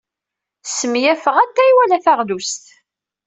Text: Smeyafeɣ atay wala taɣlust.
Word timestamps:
Smeyafeɣ 0.65 1.35
atay 1.43 1.71
wala 1.77 1.97
taɣlust. 2.05 2.65